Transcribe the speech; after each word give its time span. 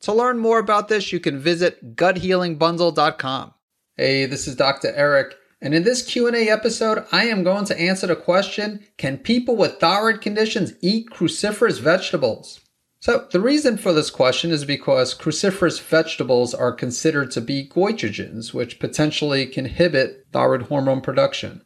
To 0.00 0.12
learn 0.12 0.38
more 0.38 0.58
about 0.58 0.88
this, 0.88 1.12
you 1.12 1.20
can 1.20 1.38
visit 1.38 1.96
guthealingbundle.com. 1.96 3.54
Hey, 3.96 4.26
this 4.26 4.46
is 4.46 4.56
Dr. 4.56 4.92
Eric, 4.94 5.34
and 5.60 5.74
in 5.74 5.84
this 5.84 6.02
Q&A 6.02 6.50
episode, 6.50 7.06
I 7.12 7.24
am 7.24 7.42
going 7.42 7.64
to 7.64 7.80
answer 7.80 8.06
the 8.06 8.16
question, 8.16 8.84
can 8.98 9.16
people 9.18 9.56
with 9.56 9.80
thyroid 9.80 10.20
conditions 10.20 10.74
eat 10.82 11.08
cruciferous 11.10 11.80
vegetables? 11.80 12.60
So, 13.00 13.26
the 13.30 13.40
reason 13.40 13.76
for 13.78 13.92
this 13.92 14.10
question 14.10 14.50
is 14.50 14.64
because 14.64 15.14
cruciferous 15.14 15.80
vegetables 15.80 16.54
are 16.54 16.72
considered 16.72 17.30
to 17.32 17.40
be 17.40 17.68
goitrogens, 17.68 18.52
which 18.52 18.78
potentially 18.78 19.46
can 19.46 19.66
inhibit 19.66 20.26
thyroid 20.32 20.62
hormone 20.62 21.00
production. 21.00 21.62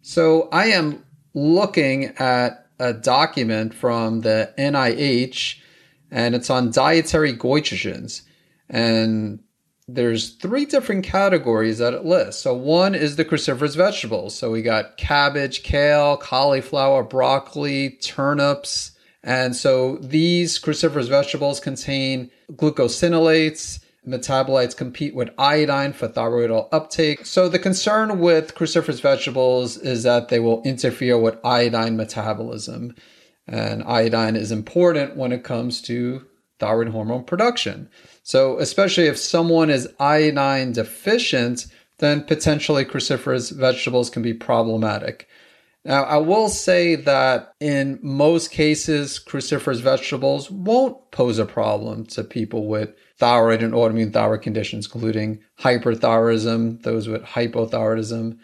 So, 0.00 0.48
I 0.52 0.66
am 0.66 1.04
looking 1.34 2.06
at 2.18 2.66
a 2.78 2.92
document 2.92 3.74
from 3.74 4.20
the 4.20 4.52
NIH 4.58 5.60
and 6.12 6.34
it's 6.34 6.50
on 6.50 6.70
dietary 6.70 7.34
goitrogens. 7.34 8.22
And 8.68 9.40
there's 9.88 10.34
three 10.36 10.66
different 10.66 11.04
categories 11.04 11.78
that 11.78 11.94
it 11.94 12.04
lists. 12.04 12.42
So 12.42 12.54
one 12.54 12.94
is 12.94 13.16
the 13.16 13.24
cruciferous 13.24 13.76
vegetables. 13.76 14.34
So 14.36 14.50
we 14.50 14.62
got 14.62 14.96
cabbage, 14.98 15.62
kale, 15.62 16.16
cauliflower, 16.18 17.02
broccoli, 17.02 17.90
turnips. 18.02 18.92
And 19.24 19.56
so 19.56 19.96
these 19.96 20.60
cruciferous 20.60 21.08
vegetables 21.08 21.60
contain 21.60 22.30
glucosinolates. 22.52 23.80
Metabolites 24.06 24.76
compete 24.76 25.14
with 25.14 25.30
iodine 25.38 25.92
for 25.92 26.08
thyroidal 26.08 26.68
uptake. 26.72 27.24
So 27.24 27.48
the 27.48 27.58
concern 27.58 28.18
with 28.18 28.54
cruciferous 28.54 29.00
vegetables 29.00 29.78
is 29.78 30.02
that 30.02 30.28
they 30.28 30.40
will 30.40 30.60
interfere 30.62 31.16
with 31.16 31.38
iodine 31.44 31.96
metabolism. 31.96 32.96
And 33.46 33.82
iodine 33.84 34.36
is 34.36 34.52
important 34.52 35.16
when 35.16 35.32
it 35.32 35.44
comes 35.44 35.82
to 35.82 36.24
thyroid 36.58 36.88
hormone 36.88 37.24
production. 37.24 37.88
So, 38.22 38.58
especially 38.58 39.06
if 39.06 39.18
someone 39.18 39.68
is 39.68 39.88
iodine 39.98 40.72
deficient, 40.72 41.66
then 41.98 42.22
potentially 42.22 42.84
cruciferous 42.84 43.52
vegetables 43.52 44.10
can 44.10 44.22
be 44.22 44.34
problematic. 44.34 45.28
Now, 45.84 46.04
I 46.04 46.18
will 46.18 46.48
say 46.48 46.94
that 46.94 47.54
in 47.58 47.98
most 48.02 48.52
cases, 48.52 49.18
cruciferous 49.18 49.80
vegetables 49.80 50.48
won't 50.48 51.10
pose 51.10 51.40
a 51.40 51.44
problem 51.44 52.06
to 52.06 52.22
people 52.22 52.68
with 52.68 52.94
thyroid 53.18 53.62
and 53.62 53.72
autoimmune 53.72 54.12
thyroid 54.12 54.42
conditions, 54.42 54.86
including 54.86 55.40
hyperthyroidism, 55.58 56.82
those 56.82 57.08
with 57.08 57.22
hypothyroidism, 57.24 58.38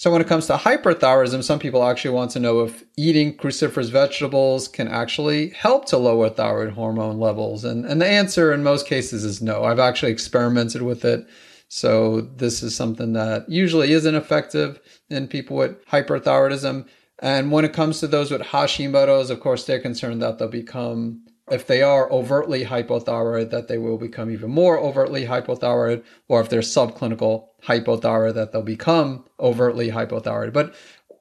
so 0.00 0.10
when 0.10 0.22
it 0.22 0.28
comes 0.28 0.46
to 0.46 0.54
hyperthyroidism, 0.54 1.44
some 1.44 1.58
people 1.58 1.84
actually 1.84 2.12
want 2.12 2.30
to 2.30 2.40
know 2.40 2.60
if 2.60 2.84
eating 2.96 3.36
cruciferous 3.36 3.90
vegetables 3.90 4.66
can 4.66 4.88
actually 4.88 5.50
help 5.50 5.84
to 5.88 5.98
lower 5.98 6.30
thyroid 6.30 6.72
hormone 6.72 7.18
levels. 7.18 7.66
And, 7.66 7.84
and 7.84 8.00
the 8.00 8.06
answer 8.06 8.50
in 8.50 8.62
most 8.62 8.86
cases 8.86 9.26
is 9.26 9.42
no. 9.42 9.64
I've 9.64 9.78
actually 9.78 10.12
experimented 10.12 10.80
with 10.80 11.04
it. 11.04 11.26
So 11.68 12.22
this 12.22 12.62
is 12.62 12.74
something 12.74 13.12
that 13.12 13.46
usually 13.50 13.92
isn't 13.92 14.14
effective 14.14 14.80
in 15.10 15.28
people 15.28 15.58
with 15.58 15.84
hyperthyroidism. 15.88 16.88
And 17.18 17.52
when 17.52 17.66
it 17.66 17.74
comes 17.74 18.00
to 18.00 18.06
those 18.06 18.30
with 18.30 18.40
Hashimoto's, 18.40 19.28
of 19.28 19.40
course, 19.40 19.66
they're 19.66 19.80
concerned 19.80 20.22
that 20.22 20.38
they'll 20.38 20.48
become 20.48 21.26
if 21.50 21.66
they 21.66 21.82
are 21.82 22.10
overtly 22.10 22.64
hypothyroid, 22.64 23.50
that 23.50 23.68
they 23.68 23.78
will 23.78 23.98
become 23.98 24.30
even 24.30 24.50
more 24.50 24.78
overtly 24.78 25.26
hypothyroid, 25.26 26.02
or 26.28 26.40
if 26.40 26.48
they're 26.48 26.60
subclinical 26.60 27.48
hypothyroid, 27.64 28.34
that 28.34 28.52
they'll 28.52 28.62
become 28.62 29.24
overtly 29.38 29.90
hypothyroid. 29.90 30.52
But 30.52 30.74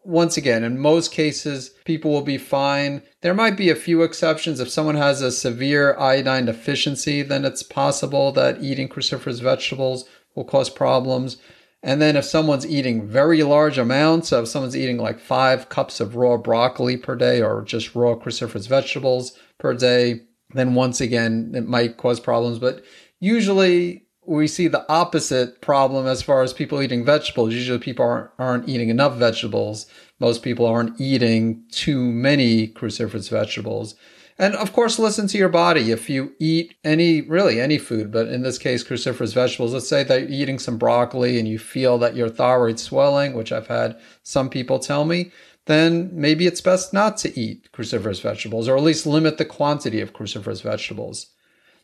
once 0.04 0.38
again, 0.38 0.64
in 0.64 0.80
most 0.80 1.12
cases, 1.12 1.72
people 1.86 2.12
will 2.12 2.22
be 2.22 2.38
fine. 2.38 3.02
There 3.22 3.34
might 3.34 3.58
be 3.58 3.70
a 3.70 3.76
few 3.76 4.02
exceptions. 4.02 4.60
If 4.60 4.70
someone 4.70 4.96
has 4.96 5.22
a 5.22 5.32
severe 5.32 5.98
iodine 6.00 6.46
deficiency, 6.46 7.22
then 7.22 7.46
it's 7.46 7.64
possible 7.64 8.32
that 8.32 8.64
eating 8.64 8.88
cruciferous 8.88 9.42
vegetables 9.42 10.06
will 10.36 10.46
cause 10.46 10.70
problems. 10.70 11.38
And 11.82 12.02
then 12.02 12.18
if 12.18 12.26
someone's 12.26 12.68
eating 12.68 13.08
very 13.08 13.42
large 13.44 13.78
amounts, 13.78 14.30
so 14.30 14.42
if 14.42 14.50
someone's 14.50 14.76
eating 14.76 14.98
like 14.98 15.20
five 15.20 15.70
cups 15.70 16.00
of 16.00 16.16
raw 16.16 16.36
broccoli 16.36 16.98
per 16.98 17.16
day 17.16 17.42
or 17.42 17.62
just 17.62 17.96
raw 17.96 18.16
cruciferous 18.16 18.68
vegetables 18.68 19.38
per 19.60 19.74
day, 19.74 20.22
then 20.54 20.76
once 20.76 21.00
again, 21.00 21.54
it 21.56 21.68
might 21.68 21.98
cause 21.98 22.20
problems. 22.20 22.60
But 22.60 22.84
usually 23.20 24.06
we 24.26 24.48
see 24.48 24.68
the 24.68 24.86
opposite 24.92 25.62
problem 25.62 26.06
as 26.06 26.22
far 26.22 26.44
as 26.44 26.54
people 26.54 26.82
eating 26.82 27.06
vegetables. 27.06 27.54
Usually 27.54 27.80
people 27.80 28.06
aren't, 28.06 28.30
aren't 28.38 28.70
eating 28.70 28.90
enough 28.90 29.16
vegetables. 29.16 29.88
Most 30.20 30.44
people 30.44 30.66
aren't 30.66 31.00
eating 31.00 31.64
too 31.72 32.12
many 32.12 32.68
cruciferous 32.68 33.30
vegetables. 33.30 33.96
And 34.40 34.56
of 34.56 34.72
course, 34.72 34.98
listen 34.98 35.28
to 35.28 35.38
your 35.38 35.50
body. 35.50 35.92
If 35.92 36.10
you 36.10 36.34
eat 36.40 36.74
any, 36.86 37.22
really 37.22 37.60
any 37.60 37.78
food, 37.78 38.10
but 38.10 38.30
in 38.30 38.42
this 38.42 38.58
case, 38.58 38.86
cruciferous 38.86 39.34
vegetables, 39.34 39.74
let's 39.74 39.90
say 39.90 40.04
that 40.04 40.22
you're 40.22 40.30
eating 40.30 40.60
some 40.60 40.78
broccoli 40.78 41.38
and 41.38 41.48
you 41.48 41.60
feel 41.60 41.98
that 41.98 42.16
your 42.16 42.30
thyroid's 42.30 42.82
swelling, 42.82 43.34
which 43.34 43.52
I've 43.52 43.68
had 43.68 44.00
some 44.24 44.50
people 44.50 44.80
tell 44.80 45.04
me, 45.04 45.32
then 45.66 46.10
maybe 46.14 46.48
it's 46.48 46.62
best 46.62 46.94
not 46.94 47.18
to 47.18 47.38
eat 47.38 47.70
cruciferous 47.74 48.22
vegetables 48.22 48.70
or 48.70 48.78
at 48.78 48.84
least 48.84 49.06
limit 49.06 49.38
the 49.38 49.44
quantity 49.46 50.00
of 50.00 50.14
cruciferous 50.14 50.62
vegetables. 50.62 51.28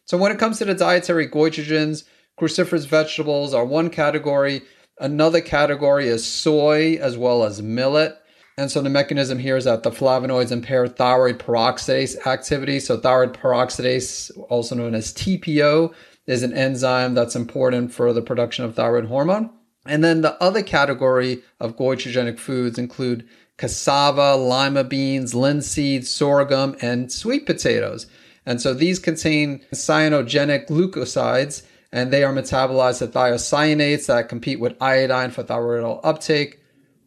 So 0.06 0.18
when 0.18 0.32
it 0.32 0.40
comes 0.40 0.58
to 0.60 0.66
the 0.66 0.74
dietary 0.74 1.28
goitrogens, 1.28 2.06
cruciferous 2.40 2.88
vegetables 2.88 3.54
are 3.54 3.66
one 3.66 3.90
category. 3.90 4.62
Another 4.98 5.42
category 5.42 6.08
is 6.08 6.26
soy 6.26 6.96
as 7.02 7.18
well 7.18 7.44
as 7.44 7.62
millet. 7.62 8.18
And 8.58 8.72
so 8.72 8.82
the 8.82 8.90
mechanism 8.90 9.38
here 9.38 9.58
is 9.58 9.66
that 9.66 9.84
the 9.84 9.92
flavonoids 9.92 10.52
impair 10.52 10.88
thyroid 10.88 11.40
peroxidase 11.40 12.26
activity. 12.26 12.80
So 12.80 12.98
thyroid 12.98 13.34
peroxidase, 13.34 14.32
also 14.50 14.76
known 14.76 14.96
as 14.96 15.14
TPO, 15.14 15.94
is 16.26 16.42
an 16.42 16.54
enzyme 16.54 17.14
that's 17.14 17.36
important 17.36 17.94
for 17.94 18.14
the 18.14 18.22
production 18.22 18.64
of 18.64 18.76
thyroid 18.76 19.06
hormone. 19.06 19.50
And 19.86 20.04
then 20.04 20.22
the 20.22 20.42
other 20.42 20.64
category 20.64 21.44
of 21.60 21.76
goitrogenic 21.76 22.40
foods 22.40 22.80
include 22.80 23.28
cassava, 23.58 24.36
lima 24.36 24.84
beans, 24.86 25.36
linseed, 25.36 26.06
sorghum, 26.06 26.76
and 26.82 27.12
sweet 27.12 27.46
potatoes. 27.46 28.08
And 28.46 28.62
so 28.62 28.74
these 28.74 29.00
contain 29.00 29.60
cyanogenic 29.74 30.68
glucosides, 30.68 31.64
and 31.92 32.12
they 32.12 32.24
are 32.24 32.34
metabolized 32.34 33.00
to 33.00 33.08
thiocyanates 33.08 34.08
that 34.08 34.30
compete 34.30 34.60
with 34.60 34.82
iodine 34.82 35.32
for 35.32 35.44
thyroidal 35.44 36.00
uptake 36.04 36.62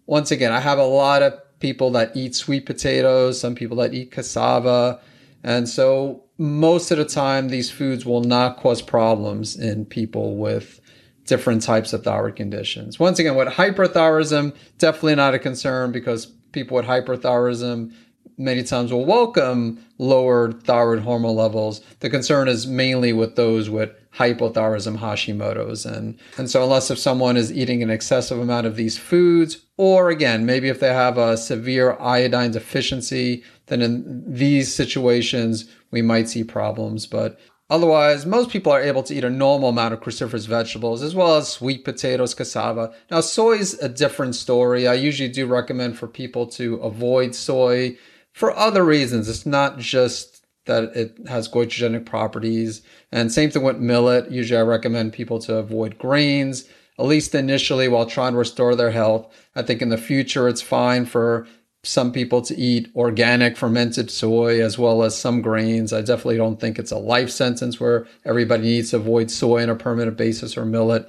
once 0.08 0.30
again, 0.30 0.52
I 0.52 0.60
have 0.60 0.78
a 0.78 0.84
lot 0.84 1.22
of 1.22 1.38
people 1.60 1.90
that 1.90 2.16
eat 2.16 2.34
sweet 2.34 2.64
potatoes, 2.64 3.38
some 3.38 3.54
people 3.54 3.76
that 3.76 3.92
eat 3.92 4.10
cassava. 4.10 5.00
And 5.44 5.68
so 5.68 6.24
most 6.38 6.90
of 6.90 6.96
the 6.96 7.04
time, 7.04 7.50
these 7.50 7.70
foods 7.70 8.06
will 8.06 8.22
not 8.22 8.56
cause 8.56 8.80
problems 8.80 9.54
in 9.54 9.84
people 9.84 10.36
with 10.36 10.80
different 11.26 11.60
types 11.60 11.92
of 11.92 12.04
thyroid 12.04 12.36
conditions. 12.36 12.98
Once 12.98 13.18
again, 13.18 13.36
with 13.36 13.48
hyperthyroidism, 13.48 14.56
definitely 14.78 15.14
not 15.14 15.34
a 15.34 15.38
concern 15.38 15.92
because 15.92 16.24
people 16.52 16.76
with 16.76 16.86
hyperthyroidism 16.86 17.92
many 18.38 18.62
times 18.62 18.90
will 18.90 19.04
welcome 19.04 19.84
lower 19.98 20.52
thyroid 20.52 21.00
hormone 21.00 21.36
levels. 21.36 21.82
The 22.00 22.08
concern 22.08 22.48
is 22.48 22.66
mainly 22.66 23.12
with 23.12 23.36
those 23.36 23.68
with 23.68 23.90
hypothyroidism 24.14 24.96
Hashimoto's. 25.00 25.84
And, 25.84 26.18
and 26.38 26.48
so 26.48 26.62
unless 26.62 26.90
if 26.90 26.98
someone 26.98 27.36
is 27.36 27.52
eating 27.52 27.82
an 27.82 27.90
excessive 27.90 28.38
amount 28.38 28.66
of 28.66 28.76
these 28.76 28.96
foods, 28.96 29.66
or 29.78 30.10
again, 30.10 30.44
maybe 30.44 30.68
if 30.68 30.80
they 30.80 30.92
have 30.92 31.16
a 31.16 31.38
severe 31.38 31.96
iodine 31.98 32.50
deficiency, 32.50 33.42
then 33.66 33.80
in 33.80 34.22
these 34.26 34.74
situations, 34.74 35.64
we 35.90 36.02
might 36.02 36.28
see 36.28 36.44
problems. 36.44 37.06
But 37.06 37.38
Otherwise, 37.70 38.24
most 38.24 38.48
people 38.48 38.72
are 38.72 38.80
able 38.80 39.02
to 39.02 39.14
eat 39.14 39.24
a 39.24 39.30
normal 39.30 39.68
amount 39.68 39.92
of 39.92 40.00
cruciferous 40.00 40.46
vegetables 40.46 41.02
as 41.02 41.14
well 41.14 41.36
as 41.36 41.48
sweet 41.48 41.84
potatoes, 41.84 42.34
cassava. 42.34 42.94
Now, 43.10 43.20
soy 43.20 43.58
is 43.58 43.74
a 43.80 43.90
different 43.90 44.36
story. 44.36 44.88
I 44.88 44.94
usually 44.94 45.28
do 45.28 45.46
recommend 45.46 45.98
for 45.98 46.06
people 46.06 46.46
to 46.46 46.76
avoid 46.76 47.34
soy 47.34 47.98
for 48.32 48.56
other 48.56 48.84
reasons. 48.84 49.28
It's 49.28 49.44
not 49.44 49.78
just 49.78 50.46
that 50.64 50.96
it 50.96 51.18
has 51.28 51.48
goitrogenic 51.48 52.06
properties. 52.06 52.80
And 53.12 53.30
same 53.30 53.50
thing 53.50 53.62
with 53.62 53.78
millet. 53.78 54.30
Usually 54.30 54.58
I 54.58 54.62
recommend 54.62 55.12
people 55.12 55.38
to 55.40 55.56
avoid 55.56 55.98
grains, 55.98 56.66
at 56.98 57.04
least 57.04 57.34
initially 57.34 57.88
while 57.88 58.06
trying 58.06 58.32
to 58.32 58.38
restore 58.38 58.74
their 58.74 58.90
health. 58.90 59.32
I 59.54 59.62
think 59.62 59.82
in 59.82 59.88
the 59.88 59.98
future 59.98 60.48
it's 60.48 60.62
fine 60.62 61.06
for 61.06 61.46
some 61.84 62.12
people 62.12 62.42
to 62.42 62.58
eat 62.58 62.90
organic 62.96 63.56
fermented 63.56 64.10
soy 64.10 64.62
as 64.62 64.78
well 64.78 65.04
as 65.04 65.16
some 65.16 65.40
grains. 65.40 65.92
I 65.92 66.00
definitely 66.00 66.36
don't 66.36 66.60
think 66.60 66.78
it's 66.78 66.90
a 66.90 66.98
life 66.98 67.30
sentence 67.30 67.78
where 67.78 68.06
everybody 68.24 68.64
needs 68.64 68.90
to 68.90 68.96
avoid 68.96 69.30
soy 69.30 69.62
on 69.62 69.70
a 69.70 69.76
permanent 69.76 70.16
basis 70.16 70.56
or 70.56 70.64
millet. 70.64 71.08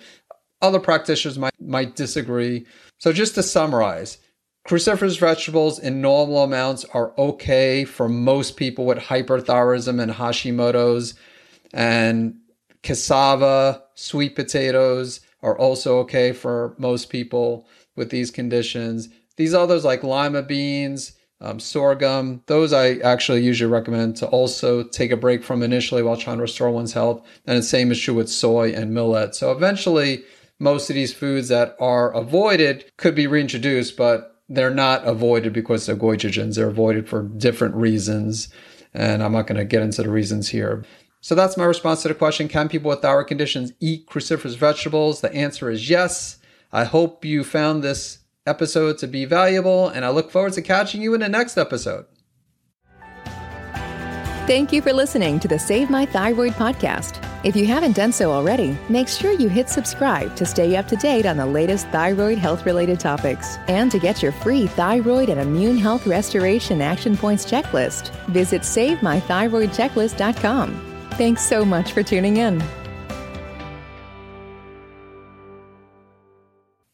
other 0.62 0.80
practitioners 0.80 1.40
might, 1.40 1.60
might 1.60 1.96
disagree. 1.96 2.66
So, 3.00 3.12
just 3.14 3.34
to 3.36 3.44
summarize, 3.44 4.20
cruciferous 4.68 5.20
vegetables 5.20 5.80
in 5.80 6.02
normal 6.02 6.44
amounts 6.44 6.86
are 6.86 7.14
okay 7.18 7.84
for 7.86 8.08
most 8.08 8.58
people 8.58 8.86
with 8.86 9.00
hyperthyroidism 9.00 10.02
and 10.02 10.12
Hashimoto's, 10.12 11.16
and 11.74 12.36
cassava, 12.84 13.84
sweet 13.96 14.36
potatoes 14.36 15.22
are 15.42 15.58
also 15.58 16.00
okay 16.00 16.32
for 16.32 16.76
most 16.78 17.10
people 17.10 17.68
with 17.96 18.10
these 18.10 18.32
conditions. 18.32 19.10
These 19.38 19.54
others, 19.54 19.86
like 19.86 20.04
lima 20.04 20.42
beans, 20.42 21.14
um, 21.42 21.60
sorghum, 21.60 22.44
those 22.48 22.74
I 22.74 22.96
actually 22.98 23.42
usually 23.42 23.72
recommend 23.72 24.18
to 24.18 24.28
also 24.28 24.84
take 24.84 25.12
a 25.12 25.18
break 25.18 25.44
from 25.44 25.64
initially 25.64 26.04
while 26.04 26.18
trying 26.18 26.38
to 26.38 26.42
restore 26.42 26.70
one's 26.70 26.94
health. 26.94 27.26
And 27.46 27.58
the 27.58 27.64
same 27.64 27.92
is 27.92 28.00
true 28.00 28.14
with 28.14 28.30
soy 28.30 28.74
and 28.74 28.94
millet. 28.94 29.36
So 29.36 29.52
eventually, 29.52 30.24
most 30.60 30.90
of 30.90 30.96
these 30.96 31.14
foods 31.14 31.48
that 31.48 31.78
are 31.80 32.12
avoided 32.12 32.92
could 32.98 33.16
be 33.16 33.28
reintroduced, 33.28 33.96
but 33.96 34.36
they're 34.50 34.70
not 34.74 35.08
avoided 35.08 35.54
because 35.54 35.88
of 35.88 36.00
goitrogens. 36.00 36.56
They're 36.56 36.68
avoided 36.68 37.08
for 37.08 37.24
different 37.24 37.76
reasons. 37.76 38.50
And 38.94 39.24
I'm 39.24 39.32
not 39.32 39.48
going 39.48 39.60
to 39.60 39.66
get 39.66 39.84
into 39.84 40.04
the 40.04 40.10
reasons 40.10 40.50
here. 40.50 40.84
So 41.22 41.36
that's 41.36 41.58
my 41.58 41.66
response 41.66 42.02
to 42.04 42.08
the 42.08 42.16
question 42.16 42.48
Can 42.48 42.70
people 42.70 42.90
with 42.90 43.02
thyroid 43.02 43.28
conditions 43.28 43.74
eat 43.80 44.08
cruciferous 44.08 44.56
vegetables? 44.56 45.22
The 45.22 45.34
answer 45.34 45.70
is 45.70 45.90
yes. 45.90 46.38
I 46.72 46.86
hope 46.86 47.26
you 47.26 47.44
found 47.44 47.84
this 47.84 48.20
episode 48.46 49.00
to 49.00 49.08
be 49.08 49.26
valuable, 49.26 49.90
and 49.90 50.06
I 50.06 50.10
look 50.10 50.32
forward 50.32 50.54
to 50.54 50.62
catching 50.62 51.02
you 51.02 51.14
in 51.14 51.20
the 51.22 51.30
next 51.30 51.58
episode. 51.58 52.06
Thank 54.48 54.74
you 54.74 54.82
for 54.82 54.94
listening 54.94 55.40
to 55.42 55.48
the 55.48 55.60
Save 55.60 55.92
My 55.92 56.08
Thyroid 56.08 56.54
podcast. 56.54 57.24
If 57.46 57.56
you 57.56 57.68
haven't 57.68 57.96
done 57.96 58.12
so 58.12 58.32
already, 58.32 58.76
make 58.90 59.08
sure 59.08 59.32
you 59.32 59.48
hit 59.48 59.70
subscribe 59.70 60.36
to 60.38 60.46
stay 60.46 60.76
up 60.76 60.88
to 60.88 60.96
date 60.96 61.28
on 61.28 61.38
the 61.38 61.46
latest 61.46 61.88
thyroid 61.90 62.40
health 62.40 62.66
related 62.66 63.00
topics. 63.00 63.58
And 63.68 63.92
to 63.92 64.00
get 64.00 64.24
your 64.24 64.32
free 64.32 64.66
thyroid 64.66 65.30
and 65.30 65.40
immune 65.40 65.78
health 65.78 66.08
restoration 66.08 66.82
action 66.82 67.16
points 67.16 67.46
checklist, 67.46 68.10
visit 68.26 68.64
SaveMyThyroidChecklist.com. 68.64 70.89
Thanks 71.20 71.46
so 71.46 71.66
much 71.66 71.92
for 71.92 72.02
tuning 72.02 72.38
in. 72.38 72.64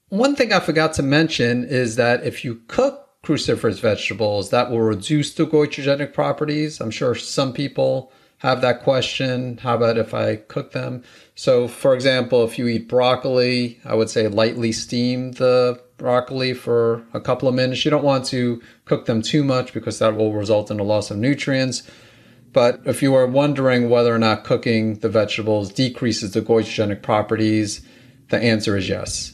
One 0.09 0.35
thing 0.35 0.51
I 0.51 0.59
forgot 0.61 0.93
to 0.93 1.03
mention 1.03 1.63
is 1.63 1.95
that 1.97 2.23
if 2.23 2.43
you 2.43 2.61
cook 2.67 3.07
cruciferous 3.23 3.79
vegetables, 3.79 4.49
that 4.49 4.71
will 4.71 4.81
reduce 4.81 5.31
the 5.35 5.45
goitrogenic 5.45 6.11
properties. 6.11 6.81
I'm 6.81 6.89
sure 6.89 7.13
some 7.13 7.53
people 7.53 8.11
have 8.39 8.61
that 8.61 8.81
question. 8.81 9.59
How 9.59 9.75
about 9.75 9.99
if 9.99 10.15
I 10.15 10.37
cook 10.37 10.71
them? 10.71 11.03
So, 11.35 11.67
for 11.67 11.93
example, 11.93 12.43
if 12.43 12.57
you 12.57 12.67
eat 12.67 12.89
broccoli, 12.89 13.79
I 13.85 13.93
would 13.93 14.09
say 14.09 14.27
lightly 14.27 14.71
steam 14.71 15.33
the 15.33 15.79
broccoli 15.97 16.55
for 16.55 17.05
a 17.13 17.21
couple 17.21 17.47
of 17.47 17.53
minutes. 17.53 17.85
You 17.85 17.91
don't 17.91 18.03
want 18.03 18.25
to 18.25 18.59
cook 18.85 19.05
them 19.05 19.21
too 19.21 19.43
much 19.43 19.71
because 19.71 19.99
that 19.99 20.15
will 20.15 20.33
result 20.33 20.71
in 20.71 20.79
a 20.79 20.83
loss 20.83 21.11
of 21.11 21.17
nutrients. 21.17 21.83
But 22.55 22.79
if 22.85 23.01
you 23.01 23.13
are 23.15 23.27
wondering 23.27 23.89
whether 23.89 24.15
or 24.15 24.17
not 24.17 24.45
cooking 24.45 24.99
the 24.99 25.09
vegetables 25.09 25.73
decreases 25.73 26.31
the 26.31 26.41
goitrogenic 26.41 27.01
properties, 27.03 27.81
the 28.29 28.39
answer 28.39 28.77
is 28.77 28.87
yes. 28.87 29.33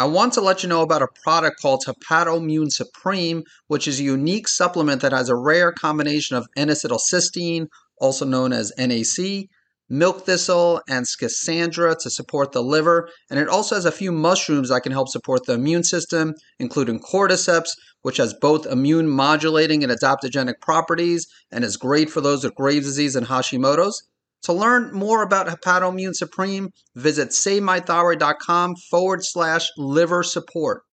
I 0.00 0.06
want 0.06 0.32
to 0.32 0.40
let 0.40 0.64
you 0.64 0.68
know 0.68 0.82
about 0.82 1.02
a 1.02 1.08
product 1.22 1.62
called 1.62 1.84
Hepatoimmune 1.86 2.72
Supreme, 2.72 3.44
which 3.68 3.86
is 3.86 4.00
a 4.00 4.02
unique 4.02 4.48
supplement 4.48 5.00
that 5.02 5.12
has 5.12 5.28
a 5.28 5.36
rare 5.36 5.70
combination 5.70 6.36
of 6.36 6.48
N-acetylcysteine, 6.56 7.68
also 8.00 8.24
known 8.24 8.52
as 8.52 8.72
NAC, 8.76 9.46
milk 9.88 10.26
thistle, 10.26 10.82
and 10.88 11.06
schisandra 11.06 11.96
to 11.98 12.10
support 12.10 12.50
the 12.50 12.64
liver. 12.64 13.08
And 13.30 13.38
it 13.38 13.48
also 13.48 13.76
has 13.76 13.84
a 13.84 13.92
few 13.92 14.10
mushrooms 14.10 14.70
that 14.70 14.82
can 14.82 14.90
help 14.90 15.08
support 15.08 15.46
the 15.46 15.54
immune 15.54 15.84
system, 15.84 16.34
including 16.58 16.98
cordyceps, 16.98 17.70
which 18.06 18.18
has 18.18 18.32
both 18.34 18.66
immune 18.66 19.08
modulating 19.08 19.82
and 19.82 19.90
adaptogenic 19.90 20.60
properties 20.60 21.26
and 21.50 21.64
is 21.64 21.76
great 21.76 22.08
for 22.08 22.20
those 22.20 22.44
with 22.44 22.54
Graves' 22.54 22.86
disease 22.86 23.16
and 23.16 23.26
Hashimoto's. 23.26 24.00
To 24.44 24.52
learn 24.52 24.92
more 24.92 25.24
about 25.24 25.48
Hepatoimmune 25.48 26.14
Supreme, 26.14 26.70
visit 26.94 27.30
SaveMyThyroid.com 27.30 28.76
forward 28.76 29.24
slash 29.24 29.70
liver 29.76 30.22
support. 30.22 30.82